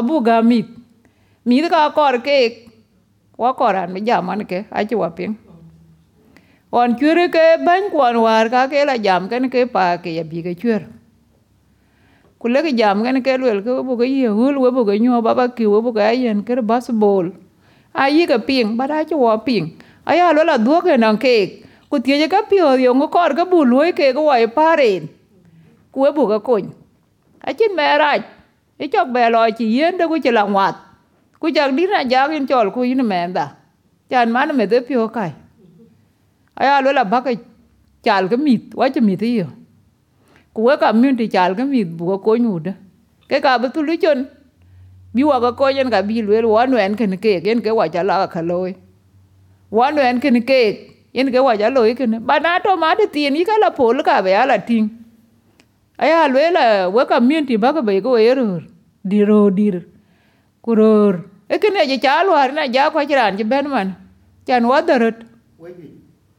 abu 0.00 0.20
ga 0.28 0.40
mi 0.50 0.60
mi 1.44 1.60
ka 1.74 1.82
kor 1.98 2.14
ke 2.28 2.38
wa 3.44 3.52
kor 3.60 3.74
an 3.82 3.92
me 3.92 4.00
ja 4.08 4.20
man 4.28 4.44
ke 4.52 4.64
a 4.70 4.84
chu 4.92 4.98
wa 5.02 5.10
ping 5.18 5.36
on 6.72 6.96
chure 7.02 7.28
ke 7.36 7.44
ban 7.66 7.90
kwan 7.92 8.16
war 8.24 8.48
ka 8.48 8.64
ke 8.72 8.86
la 8.88 8.96
jam 8.96 9.28
ken 9.28 9.50
ke 9.50 9.66
pa 9.76 9.84
ke 10.06 10.16
ya 10.16 10.24
bi 10.32 10.42
ke 10.46 10.56
chwer 10.62 10.80
kule 12.40 12.62
ke 12.66 12.72
jam 12.80 13.04
ken 13.04 13.22
ke 13.22 13.36
lwel 13.44 13.60
ke 13.68 13.80
bu 13.88 13.96
ke 14.00 14.08
ye 14.16 14.28
hul 14.40 14.60
we 14.64 14.70
bu 14.76 14.84
ke 14.88 14.96
nyo 15.04 15.20
baba 15.28 15.48
ki 15.56 15.66
we 15.72 15.80
bu 15.86 15.92
ke 16.00 16.12
yen 16.24 16.44
ke 16.50 16.56
baseball 16.72 17.32
a 17.94 18.08
yi 18.16 18.26
ke 18.32 18.38
ping 18.48 18.76
ba 18.80 18.86
da 18.92 19.04
chu 19.04 19.18
wa 19.24 19.36
ping 19.48 19.72
a 20.06 20.16
ya 20.20 20.32
lo 20.38 20.44
la 20.52 20.56
du 20.68 20.80
ke 20.86 20.96
nan 21.04 21.18
ke 21.90 21.96
ku 21.96 21.98
tie 21.98 22.28
ka 22.28 22.42
pio 22.46 22.78
yo 22.78 22.94
ngo 22.94 23.10
kor 23.10 23.32
e 23.32 23.34
ke 23.34 23.44
bu 23.50 23.66
ke 23.92 24.14
ko 24.14 24.22
wai 24.30 24.44
e 24.44 24.46
parin. 24.46 25.08
ku 25.92 26.06
e 26.06 26.10
bu 26.12 26.26
ke 26.28 26.38
kun 26.44 26.72
a 27.42 27.54
chin 27.54 27.74
me 27.74 27.82
rach. 27.82 28.22
I 28.78 28.86
chok 28.86 29.12
be 29.12 29.28
lo 29.28 29.50
chi 29.50 29.64
yen 29.64 29.98
de 29.98 30.06
ku 30.06 30.16
chi 30.22 30.30
la 30.30 30.44
ngwat 30.46 30.74
ku 31.40 31.50
chak 31.50 31.74
di 31.76 31.86
na 31.86 32.04
ja 32.04 32.28
in 32.30 32.46
chol 32.46 32.72
ku 32.72 32.82
yin 32.82 33.04
me 33.04 33.32
da 33.32 33.52
chan 34.08 34.30
man 34.30 34.56
me 34.56 34.66
de 34.66 34.80
pio 34.80 35.08
kai. 35.08 35.32
Aya 36.56 36.80
lo 36.80 36.92
la 36.92 37.04
ba 37.04 37.20
ke 37.22 37.36
chal 38.04 38.28
ke 38.28 38.36
mit 38.36 38.74
wa 38.74 38.88
chi 38.88 39.00
mit 39.00 39.22
yo 39.22 39.46
ku 40.54 40.68
ka 40.80 40.92
min 40.92 41.16
ti 41.16 41.28
chal 41.28 41.54
ke 41.54 41.64
mit 41.64 41.88
bu 41.88 42.18
ko 42.18 42.36
nyu 42.36 42.60
de. 42.60 42.72
Ke 43.28 43.40
ka 43.40 43.58
bu 43.58 43.68
tu 43.74 43.82
lu 43.82 43.96
chon, 43.96 44.26
bi 45.14 45.22
wa 45.24 45.40
ka 45.40 45.52
ko 45.52 45.68
yen 45.68 45.90
ka 45.90 46.02
bi 46.02 46.22
lwe 46.22 46.42
wa 46.46 46.66
no 46.66 46.76
en 46.78 46.94
ken 46.94 47.18
ke 47.18 47.42
yen 47.44 47.60
ke 47.60 47.70
wa 47.70 47.88
cha 47.88 48.02
la 48.02 48.26
ka 48.26 48.40
loy 48.40 48.74
wa 49.70 49.90
no 49.90 50.02
en 50.02 50.20
ken 50.20 50.42
ke 50.42 50.60
yen 51.12 51.32
ke 51.32 51.38
wa 51.46 51.56
cha 51.60 51.68
loy 51.76 51.94
ken 51.94 52.18
ba 52.28 52.40
na 52.40 52.58
to 52.58 52.76
ma 52.76 52.94
de 52.94 53.06
tin 53.06 53.36
yi 53.36 53.44
ka 53.44 53.56
la 53.62 53.70
pol 53.70 54.02
ka 54.02 54.22
be 54.22 54.32
ala 54.42 54.58
ting 54.58 54.88
aya 55.98 56.28
lwe 56.32 56.44
la 56.56 56.64
we 56.88 57.04
ka 57.04 57.20
min 57.20 57.46
ti 57.46 57.56
ba 57.56 57.72
ka 57.76 57.82
be 57.82 58.00
ko 58.00 58.16
eror 58.16 58.62
diro 59.04 59.40
dir 59.50 59.76
kuror 60.64 61.24
ekene 61.48 61.82
je 61.90 61.96
chalo 62.04 62.36
har 62.40 62.50
na 62.52 62.66
ja 62.76 62.90
ko 62.90 63.00
chiran 63.10 63.36
je 63.38 63.44
ben 63.44 63.68
man 63.74 63.96
chan 64.46 64.64
wa 64.70 64.80
darot 64.80 65.18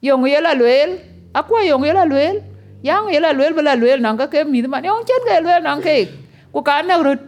yong 0.02 0.26
yela 0.34 0.54
lwel 0.62 0.98
akwa 1.34 1.60
yong 1.72 1.86
yela 1.90 2.06
lwel 2.06 2.42
yang 2.84 3.14
yela 3.14 3.30
lwel 3.38 3.54
bela 3.54 3.74
lwel 3.78 4.00
nang 4.02 4.18
ka 4.18 4.28
ke 4.34 4.42
mi 4.54 4.62
man 4.74 4.84
yong 4.84 5.06
chen 5.06 5.22
ke 5.28 5.36
lwel 5.46 5.62
nang 5.62 5.82
ke 5.86 6.10
ku 6.54 6.62
ka 6.66 6.82
na 6.82 6.98
rut 6.98 7.22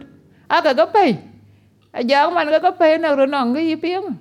aka 0.50 0.74
ga 0.74 0.86
pe 0.94 1.06
a 1.92 2.02
ja 2.02 2.26
man 2.30 2.50
ga 2.50 2.58
ka 2.66 2.72
pe 2.80 2.98
na 2.98 3.14
ru 3.14 3.26
nang 3.26 3.54
gi 3.54 3.76
pieng 3.84 4.18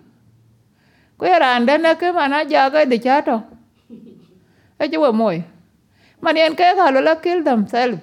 ku 1.24 1.30
ran 1.40 1.66
da 1.66 1.78
nó 1.78 1.94
ke 1.94 2.12
mà 2.12 2.28
nó 2.28 2.40
ja 2.40 2.70
cái 2.70 2.86
thì 2.86 2.98
chết 2.98 3.26
rồi, 3.26 3.40
e 4.78 4.88
je 4.88 4.98
wa 4.98 5.12
moy 5.12 5.42
man 6.22 6.36
en 6.36 6.56
ke 6.56 6.76
ka 6.76 6.92
lo 6.92 7.02
nó 7.02 7.16
kill 7.16 7.44
themselves. 7.46 8.00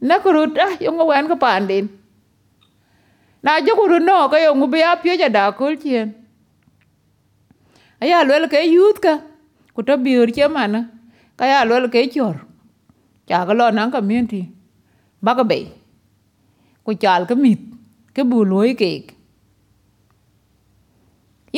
Na 0.00 0.18
kurut 0.18 0.56
ah 0.56 0.72
yong 0.80 0.98
wan 1.08 1.28
ka 1.28 1.34
pandin 1.34 1.86
na 3.42 3.60
jo 3.60 3.74
ku 3.76 3.88
no 3.98 4.28
ka 4.28 4.38
yo 4.38 4.54
ngubi 4.54 4.80
a 4.80 4.94
pyo 4.96 5.12
ja 5.20 5.28
da 5.28 5.50
kul 5.50 5.76
chien 5.82 6.12
aya 8.00 8.24
lwel 8.24 8.48
ke 8.48 8.64
youth 8.74 9.00
ka 9.00 9.18
ku 9.74 9.82
to 9.82 9.96
biur 9.96 10.28
che 10.36 10.48
mana 10.48 10.80
ka 11.36 11.44
ya 11.46 11.64
lwel 11.64 11.90
ke 11.92 12.08
chor 12.14 12.36
cha 13.26 13.44
ka 13.46 13.52
lo 13.52 13.70
nan 13.70 13.90
community. 13.90 14.48
Ba 15.22 15.34
ka 15.34 15.42
be 15.42 15.66
ku 16.84 16.94
chal 16.94 17.26
ka 17.26 17.34
mit 17.34 17.58
ke 18.14 18.22
bù 18.30 18.44
loy 18.44 18.74
ke 18.74 19.17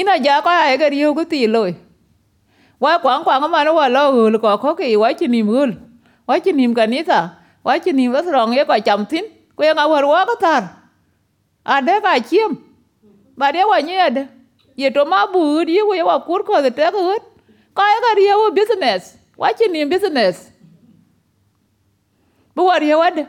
ina 0.00 0.16
ja 0.24 0.40
ko 0.44 0.48
ai 0.48 0.76
ga 0.80 0.88
riu 0.88 1.14
ku 1.14 1.24
ti 1.24 1.46
loy. 1.46 1.72
Wa 2.80 2.98
kwang 3.02 3.24
kwang 3.24 3.44
ma 3.52 3.64
no 3.64 3.76
wa 3.76 3.86
lo 3.88 4.02
hul 4.16 4.34
ko 4.40 4.56
ko 4.58 4.74
ki 4.74 4.96
wa 4.96 5.12
chi 5.12 5.26
nim 5.28 5.46
hul 5.46 5.76
wa 6.26 6.40
chi 6.40 6.52
nim 6.52 6.72
kanisa 6.74 7.36
wa 7.64 7.76
chi 7.78 7.92
nim 7.92 8.12
was 8.12 8.26
rong 8.26 8.56
ye 8.56 8.64
ko 8.64 8.74
cham 8.80 9.06
tin. 9.06 9.24
Ku 9.56 9.62
ya 9.62 9.74
ngawar 9.76 10.04
wa 10.08 10.24
ka 10.32 10.36
tar. 10.40 10.62
Ade 11.64 12.00
ka 12.00 12.16
chiem. 12.24 12.56
Ba 13.36 13.52
de 13.52 13.64
wa 13.64 13.78
nyede 13.80 14.28
ye 14.76 14.88
to 14.90 15.04
ma 15.04 15.26
bu 15.32 15.64
di 15.64 15.82
wo 15.82 15.92
wa 16.08 16.16
kur 16.24 16.42
ko 16.44 16.62
de 16.62 16.70
te 16.70 16.88
ko 16.90 17.00
ko 17.00 17.16
ka 17.76 17.84
ga 18.04 18.10
ri 18.16 18.26
business. 18.56 19.16
Wa 19.36 19.52
chi 19.52 19.68
nim 19.68 19.88
business. 19.88 20.48
Bu 22.56 22.64
wa 22.64 22.76
ri 22.80 22.94
wa 22.94 23.10
de. 23.10 23.24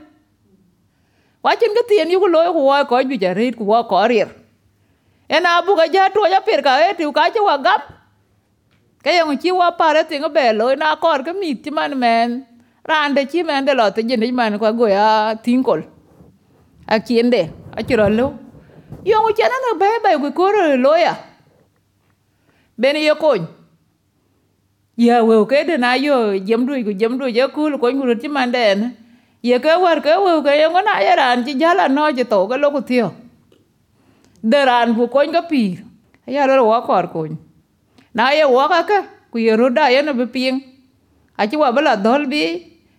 Wa 1.43 1.55
chin 1.57 1.73
ka 1.73 1.81
tien 1.89 2.09
yu 2.09 2.19
ko 2.21 2.27
lo 2.27 2.53
ko 2.53 2.61
wa 2.69 2.85
ko 2.85 3.01
ju 3.03 3.17
ja 3.17 3.33
rit 3.33 3.57
ko 3.57 3.65
wa 3.65 3.83
ko 3.83 3.97
rir 4.07 4.40
ena 5.35 5.61
bu 5.65 5.79
ja 5.93 6.09
tuo 6.13 6.27
ja 6.33 6.39
pir 6.47 6.61
ka 6.67 6.73
e 6.89 6.93
tu 6.99 7.11
ka 7.17 7.29
cha 7.33 7.41
wa 7.49 7.57
gap 7.57 7.81
ke 9.03 9.11
yong 9.19 9.37
chi 9.41 9.51
wa 9.51 9.71
pare 9.79 10.03
ti 10.09 10.19
belo 10.37 10.75
na 10.75 10.95
kor 10.95 11.19
ke 11.25 11.31
mit 11.41 11.63
ti 11.63 11.71
man 11.71 11.97
men 12.03 12.45
rande 12.89 13.23
chi 13.31 13.43
men 13.43 13.65
de 13.65 13.73
lo 13.73 13.89
te 13.95 14.03
jin 14.03 14.35
man 14.35 14.59
kwa 14.59 14.71
go 14.79 14.85
ya 14.87 15.07
tinkol 15.45 15.81
a 16.87 16.99
kien 16.99 17.31
a 17.77 17.81
chiro 17.87 18.09
lo 18.09 18.27
yong 19.05 19.31
chana 19.37 19.57
na 19.65 19.71
ba 19.81 19.87
ba 20.03 20.11
ku 20.19 20.31
ko 20.37 20.51
lo 20.85 20.93
ya 21.05 21.15
ben 22.77 22.95
ye 23.07 23.15
kon 23.23 23.47
ya 24.97 25.23
we 25.23 25.35
ke 25.45 25.63
de 25.69 25.77
na 25.77 25.93
yo 25.95 26.37
jem 26.47 26.65
du 26.67 26.83
ku 26.83 26.93
jem 26.93 27.17
du 27.17 27.31
je 27.37 27.47
kul 27.55 27.79
ko 27.81 27.87
ngur 27.87 28.19
ti 28.21 28.27
man 28.27 28.51
den 28.51 28.79
ye 29.49 29.57
ke 29.63 29.79
war 29.83 29.97
ke 30.05 30.13
we 30.25 30.31
ke 30.43 30.59
yong 30.61 30.79
na 30.83 30.99
ya 31.07 31.15
ran 31.15 31.45
chi 31.45 31.53
jala 31.61 31.87
no 31.87 32.11
je 32.11 32.23
to 32.23 32.47
ga 32.47 32.57
lo 32.57 32.71
ku 32.75 32.81
tio 32.91 33.20
de 34.43 34.65
ran 34.65 34.93
bu 34.93 35.07
kony 35.07 35.31
ka 35.31 35.41
pi 35.41 35.77
ya 36.27 36.45
lo 36.47 36.65
wa 36.67 36.81
kor 36.81 37.07
ko 37.13 37.27
na 38.13 38.31
ye 38.35 38.45
wa 38.45 38.67
ka 38.67 38.83
ka, 38.83 38.99
ku 39.31 39.39
ye 39.39 39.55
ro 39.55 39.69
da 39.69 39.87
ye 39.87 40.01
na 40.01 40.13
be 40.13 40.25
ping. 40.27 40.59
A 41.37 41.47
chi 41.47 41.55
wa 41.55 41.71
bala 41.71 41.95
dol 41.95 42.27
bi 42.27 42.43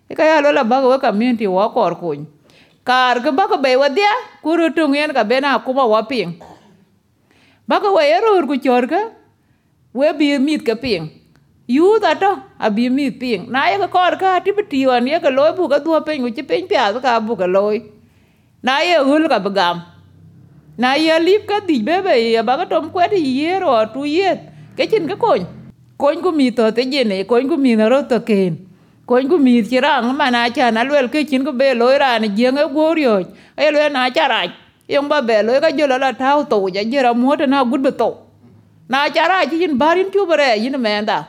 e 0.09 0.13
ka 0.15 0.23
ya 0.25 0.41
lo 0.41 0.51
la 0.51 0.63
ba 0.63 0.81
ga 0.81 0.97
community 1.09 1.47
wa 1.47 1.69
kor 1.69 1.95
ko 1.95 2.15
kar 2.83 3.21
ke 3.21 3.31
ba 3.31 3.47
ka 3.47 3.57
be 3.57 3.75
wa 3.77 3.87
dia, 3.89 4.11
ku 4.41 4.57
ru 4.57 4.73
tung 4.73 4.95
yen 4.95 5.13
ka 5.13 5.23
be 5.23 5.39
na 5.39 5.59
ku 5.59 5.73
ma 5.73 5.85
wa 5.85 6.01
ping. 6.01 6.41
Ba 7.67 7.77
ye 8.01 8.17
ro 8.19 8.41
ku 8.47 8.57
chor 8.57 8.87
ka, 8.87 9.11
we 9.93 10.11
bi 10.13 10.37
mit 10.37 10.65
ka 10.65 10.75
ping. 10.75 11.09
Yu 11.67 11.99
ta 12.01 12.13
to 12.15 12.41
a 12.59 12.69
mit 12.69 13.19
ping. 13.19 13.51
Na 13.51 13.69
ye 13.69 13.77
ka 13.77 13.87
kor 13.87 14.17
ka, 14.17 14.39
ti 14.41 14.51
bi 14.51 14.63
ti 14.65 14.81
ye 14.81 15.19
ka 15.19 15.29
loy 15.29 15.53
bu 15.53 15.69
ka 15.69 15.77
du 15.79 15.93
pe 16.01 16.17
ku 16.17 16.29
chi 16.33 16.41
pe 16.41 16.65
pya 16.65 16.93
ka 16.99 17.19
bu 17.19 17.37
ka 17.37 17.45
loy 17.45 17.81
na 18.63 18.79
ye 18.79 18.97
hul 18.97 19.27
ka 19.27 19.39
bagam 19.39 19.92
na 20.77 20.95
ye 20.95 21.19
lip 21.19 21.47
ka 21.47 21.59
di 21.67 21.81
bebe 21.83 22.03
be, 22.03 22.15
ye 22.33 22.41
ba 22.41 22.57
ka 22.57 22.65
tom 22.65 22.89
kwet, 22.91 23.13
ye 23.13 23.59
ro 23.59 23.85
tu 23.93 24.03
ye. 24.05 24.39
Ke 24.77 24.89
chin 24.89 25.07
ka 25.07 25.15
kon 25.15 25.45
kon 25.97 26.21
ku 26.21 26.31
mi 26.31 26.51
to 26.51 26.71
te 26.71 26.83
je 26.83 27.23
kon 27.25 27.47
ku 27.49 27.57
mi 27.57 27.75
na 27.75 27.87
ro 27.87 28.03
to 28.03 28.19
ken. 28.21 28.57
Kon 29.05 29.29
ku 29.29 29.37
mi 29.37 29.61
chi 29.63 29.79
rang 29.79 30.15
ma 30.17 30.29
na 30.29 30.49
cha 30.49 30.71
na 30.71 30.83
lwel 30.83 31.09
ke 31.09 31.27
chin 31.29 31.45
ku 31.45 31.51
be 31.51 31.73
loy 31.73 31.97
ra 31.97 32.17
ni 32.19 32.29
je 32.29 32.51
nge 32.51 32.65
go 32.73 32.93
ryo 32.95 33.19
e 33.57 33.71
lwe 33.71 33.89
na 33.91 34.09
cha 34.09 34.27
ra 34.27 34.41
yong 34.89 35.09
ba 35.09 35.21
be 35.21 35.43
loy 35.43 35.59
ka 35.61 35.69
jo 35.71 35.87
la 35.87 36.11
tao 36.13 36.43
to 36.43 36.69
ja, 36.73 36.81
je 36.83 37.01
ra 37.01 37.13
mo 37.13 37.35
te 37.35 37.45
na 37.45 37.63
gud 37.63 37.83
be 37.83 37.91
to 37.91 38.09
na 38.89 39.09
cha 39.09 39.27
ra 39.27 39.45
chi 39.45 39.57
yin 39.63 39.77
barin 39.77 40.09
tu 40.11 40.25
bare 40.25 40.57
yin 40.57 40.79
me 40.81 41.03
da 41.05 41.25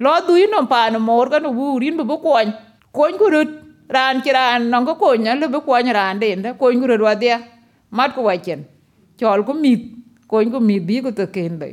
lo 0.00 0.12
du 0.26 0.36
yin 0.36 0.50
no 0.50 0.66
pa 0.66 0.90
no 0.90 0.98
mor 0.98 1.30
ka 1.30 1.38
no 1.38 1.52
bu 1.52 1.78
rin 1.80 1.96
bu 1.96 2.18
ko 2.18 2.36
kon 2.92 3.18
ku 3.18 3.30
rut. 3.30 3.48
Ran 3.88 4.22
chi 4.22 4.32
ran 4.32 4.70
nong 4.70 4.86
ko 4.86 4.94
kon 4.94 5.22
nya 5.22 5.34
le 5.40 5.48
bu 5.48 5.60
ko 5.60 5.72
nya 5.80 5.92
ran 5.94 6.18
den 6.18 6.42
da 6.42 6.52
kon 6.54 6.80
ku 6.80 6.86
rut 6.86 7.00
wa 7.00 7.14
mat 7.96 8.10
ko 8.16 8.22
wa 8.28 8.36
chen 8.36 8.60
chol 9.18 9.40
ku 9.46 9.52
mit. 9.64 9.80
Kon 10.28 10.50
ku 10.52 10.60
mit 10.68 10.82
bi 10.88 10.96
ku 11.04 11.10
to 11.18 11.26
ken 11.34 11.58
be 11.60 11.68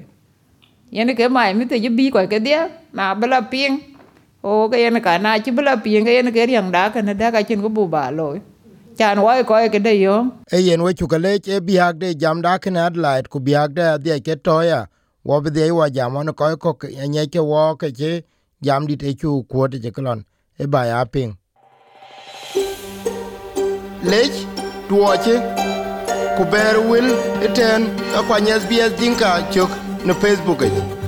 yen 0.91 1.15
ke 1.15 1.25
mai 1.35 1.53
mi 1.57 1.65
te 1.71 1.79
ji 1.83 1.89
bi 1.97 2.05
ko 2.13 2.19
ke 2.27 2.39
dia. 2.45 2.61
Na 2.93 3.13
bela 3.19 3.39
ping. 3.51 3.75
O 4.43 4.67
cái 4.71 4.81
yen 4.81 4.99
cả 5.03 5.17
na 5.17 5.37
chi 5.37 5.51
bela 5.51 5.75
ping. 5.83 6.05
Cái 6.05 6.15
yen 6.15 6.31
ke 6.35 6.45
riang 6.49 6.71
da 6.71 6.89
ka 6.89 7.01
na 7.01 7.13
da 7.13 7.31
ka 7.31 7.41
chen 7.41 7.61
ko 7.61 7.69
bu 7.69 7.87
ba 7.87 8.11
lo. 8.11 8.27
Chan 8.97 9.19
wa 9.25 9.43
ko 9.43 9.55
ke 9.73 9.79
de 9.79 9.93
yo. 10.03 10.15
E 10.51 10.57
yen 10.67 10.83
we 10.83 10.93
chukale 10.93 11.31
e 11.55 11.59
biak 11.67 11.93
de 12.01 12.13
jam 12.21 12.41
da 12.41 12.57
ken 12.57 12.75
adlaid 12.85 13.29
ku 13.29 13.39
biak 13.39 13.69
de 13.77 13.97
de 14.05 14.19
ke 14.25 14.35
toya 14.45 14.81
wo 15.23 15.41
be 15.41 15.49
de 15.49 15.71
wa 15.71 15.89
jam 15.89 16.17
on 16.17 16.33
ko 16.33 16.55
ko 16.57 16.71
nye 17.13 17.23
ke 17.33 17.39
wo 17.51 17.75
ke 17.75 17.87
che 17.99 18.11
jam 18.61 18.87
di 18.87 18.95
te 18.97 19.13
chu 19.13 19.43
ko 19.51 19.67
de 19.67 19.91
klon. 19.91 20.19
E 20.59 20.65
ba 20.65 20.81
ya 20.91 21.05
ping. 21.05 21.31
Lech 24.11 24.35
tuoche 24.89 25.35
ku 26.39 26.45
ber 26.47 26.75
wil 26.89 27.07
iten 27.47 27.81
kwany 28.27 28.47
sbs 28.61 28.91
dinka 28.99 29.31
chok 29.53 29.71
ne 30.05 30.13
facebook 30.21 30.61
e 30.67 30.98